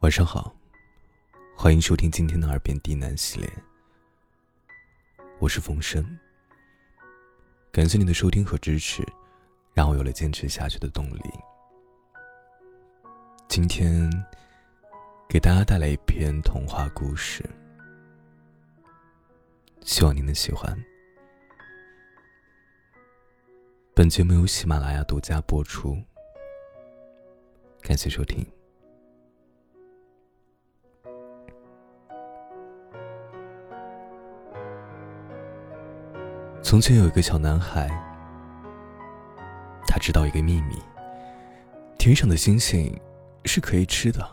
[0.00, 0.50] 晚上好，
[1.54, 3.50] 欢迎收听今天的《耳边低喃》系列。
[5.38, 6.02] 我是冯生，
[7.70, 9.06] 感谢你的收听和支持，
[9.74, 11.20] 让我有了坚持下去的动力。
[13.46, 14.10] 今天
[15.28, 17.44] 给大家带来一篇童话故事，
[19.82, 20.74] 希望您能喜欢。
[23.94, 25.94] 本节目由喜马拉雅独家播出，
[27.82, 28.42] 感谢收听。
[36.70, 37.90] 从前有一个小男孩，
[39.88, 40.80] 他知道一个秘密：
[41.98, 42.96] 天上的星星
[43.44, 44.24] 是可以吃的。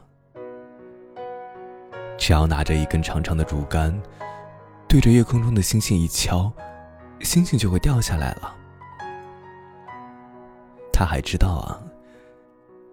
[2.16, 4.00] 只要拿着一根长长的竹竿，
[4.88, 6.54] 对着夜空中的星星一敲，
[7.22, 8.56] 星星就会掉下来了。
[10.94, 11.82] 他还知道啊，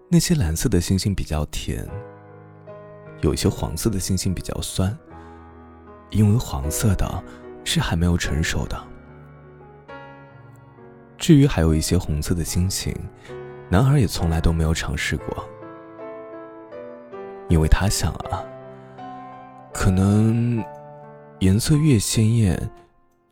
[0.09, 1.87] 那些蓝色的星星比较甜，
[3.21, 4.97] 有些黄色的星星比较酸，
[6.09, 7.23] 因为黄色的
[7.63, 8.87] 是还没有成熟的。
[11.17, 12.93] 至于还有一些红色的星星，
[13.69, 15.47] 男孩也从来都没有尝试过，
[17.49, 18.43] 因为他想啊，
[19.73, 20.63] 可能
[21.39, 22.69] 颜色越鲜艳，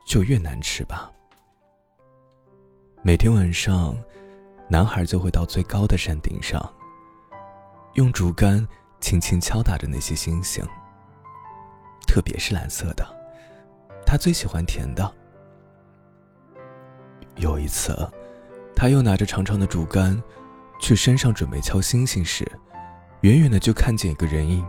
[0.05, 1.11] 就越难吃吧。
[3.01, 3.95] 每天晚上，
[4.69, 6.73] 男孩就会到最高的山顶上，
[7.95, 8.65] 用竹竿
[9.01, 10.65] 轻轻敲打着那些星星，
[12.07, 13.05] 特别是蓝色的，
[14.05, 15.13] 他最喜欢甜的。
[17.37, 17.95] 有一次，
[18.75, 20.21] 他又拿着长长的竹竿，
[20.79, 22.49] 去山上准备敲星星时，
[23.21, 24.65] 远远的就看见一个人影，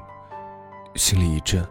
[0.95, 1.67] 心里一震。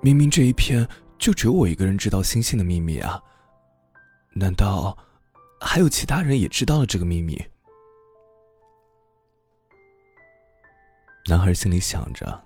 [0.00, 0.86] 明明这一片
[1.18, 3.22] 就只有我一个人知道星星的秘密啊，
[4.34, 4.96] 难道
[5.60, 7.42] 还有其他人也知道了这个秘密？
[11.26, 12.38] 男孩心里想着，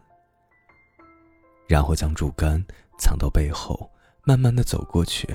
[1.67, 2.65] 然后将竹竿
[2.99, 3.91] 藏到背后，
[4.23, 5.29] 慢慢的走过去，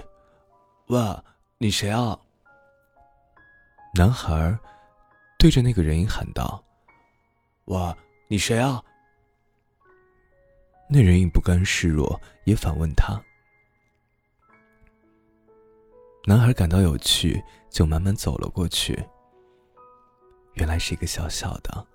[0.87, 1.21] 哇！
[1.63, 2.19] 你谁啊？
[3.95, 4.59] 男孩
[5.39, 6.61] 对着那个人影喊道
[7.63, 7.97] ：“我，
[8.27, 8.83] 你谁啊？”
[10.91, 13.17] 那人影不甘示弱，也反问他。
[16.25, 19.01] 男孩感到有趣，就慢慢走了过去。
[20.55, 21.87] 原来是一个小小的、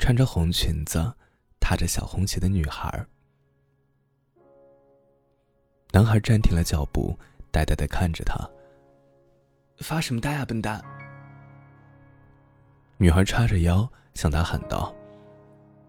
[0.00, 1.14] 穿着红裙子、
[1.60, 3.06] 踏着小红鞋的女孩。
[5.92, 7.16] 男孩暂停了脚步，
[7.52, 8.36] 呆呆的看着她。
[9.82, 10.82] 发什么呆啊，笨蛋！
[12.98, 14.94] 女孩叉着腰向他喊道：“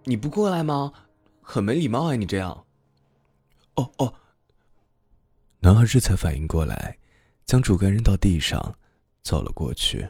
[0.04, 0.92] 你不过来吗？
[1.42, 2.66] 很没礼貌啊，你这样。”
[3.76, 4.14] 哦哦。
[5.60, 6.98] 男孩这才反应过来，
[7.46, 8.76] 将竹竿扔到地上，
[9.22, 10.10] 走了过去。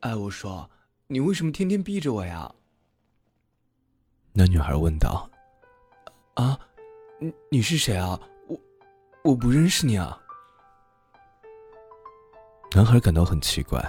[0.00, 0.70] 哎，我说，
[1.06, 2.54] 你为什么天天逼着我呀？
[4.32, 5.28] 那女孩问道。
[6.34, 6.60] 啊，
[7.18, 8.20] 你你是谁啊？
[8.46, 8.60] 我
[9.24, 10.20] 我不认识你啊。
[12.76, 13.82] 男孩感到很奇怪，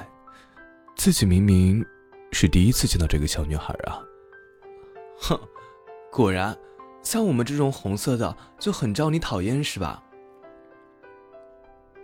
[0.95, 1.85] 自己明明
[2.31, 4.01] 是第一次见到这个小女孩啊。
[5.19, 5.37] 哼，
[6.09, 6.57] 果然，
[7.03, 10.01] 像我们这种红色的就很招你讨厌是吧？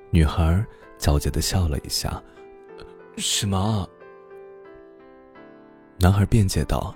[0.10, 0.62] 女孩
[0.98, 2.22] 焦急的笑了一下。
[3.16, 3.88] 什么？
[5.98, 6.94] 男孩辩解道，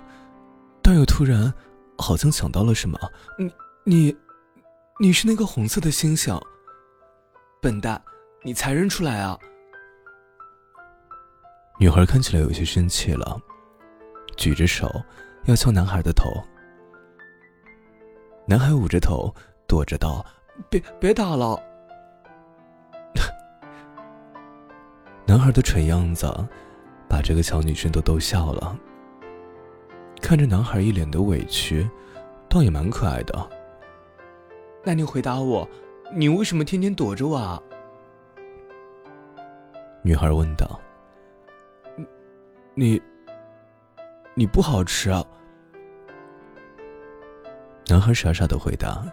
[0.82, 1.50] 但又突然
[1.96, 2.98] 好像想到了什么。
[3.38, 3.50] 你
[3.84, 4.16] 你，
[5.00, 6.38] 你是那个红色的星星。
[7.62, 7.98] 笨蛋，
[8.42, 9.38] 你才认出来啊！
[11.80, 13.40] 女孩看起来有些生气了，
[14.36, 14.90] 举着手
[15.44, 16.24] 要敲男孩的头。
[18.46, 19.32] 男孩捂着头
[19.68, 20.26] 躲着道
[20.68, 21.56] ：“别别打了。
[25.24, 26.26] ”男孩的蠢样子
[27.08, 28.76] 把这个小女生都逗笑了。
[30.20, 31.88] 看着男孩一脸的委屈，
[32.48, 33.50] 倒也蛮可爱的。
[34.82, 35.68] 那你回答我，
[36.12, 37.62] 你为什么天天躲着我啊？
[40.02, 40.80] 女孩问道。
[42.78, 43.02] 你，
[44.36, 45.10] 你不好吃。
[45.10, 45.24] 啊！
[47.88, 49.04] 男孩傻傻的回答。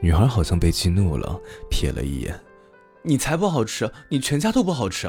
[0.00, 1.38] 女孩好像被激怒了，
[1.70, 2.34] 瞥了一眼
[3.04, 5.06] ：“你才不好吃，你全家都不好吃。”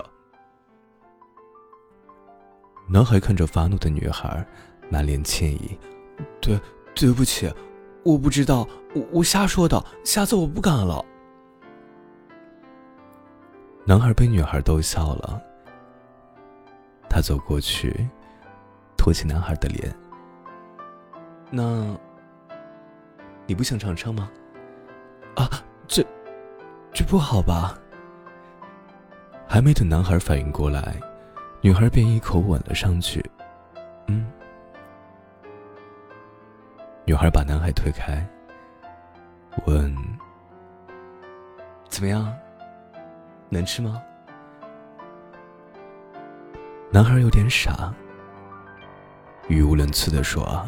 [2.86, 4.46] 男孩看着发怒的女孩，
[4.90, 5.80] 满脸歉意
[6.42, 6.60] ：“对，
[6.94, 7.50] 对不起，
[8.04, 11.02] 我不知道，我我瞎说的，下次我不敢了。”
[13.88, 15.42] 男孩被女孩逗笑了。
[17.16, 17.96] 他走过去，
[18.98, 19.90] 托起男孩的脸。
[21.50, 21.96] 那，
[23.48, 24.30] 你不想尝尝吗？
[25.38, 25.48] 啊，
[25.88, 26.06] 这，
[26.92, 27.80] 这不好吧？
[29.48, 31.00] 还没等男孩反应过来，
[31.62, 33.24] 女孩便一口吻了上去。
[34.08, 34.30] 嗯，
[37.06, 38.28] 女孩把男孩推开，
[39.66, 39.96] 问
[41.88, 42.30] ：“怎么样？
[43.48, 44.04] 能吃吗？”
[46.96, 47.94] 男孩有点傻，
[49.50, 50.66] 语无伦次的说：“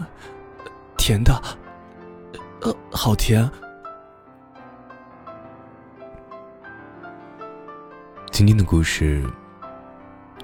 [1.00, 1.34] 甜的，
[2.64, 3.50] 呃，好甜。”
[8.30, 9.26] 今天的故事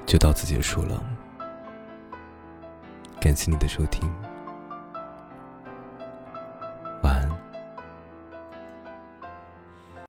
[0.05, 1.03] 就到此结束了，
[3.19, 4.09] 感谢你的收听。